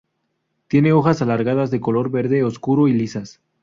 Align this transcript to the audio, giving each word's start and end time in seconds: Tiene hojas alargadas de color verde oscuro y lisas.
Tiene 0.67 0.93
hojas 0.93 1.21
alargadas 1.21 1.69
de 1.69 1.79
color 1.79 2.09
verde 2.09 2.43
oscuro 2.43 2.87
y 2.87 2.93
lisas. 2.93 3.39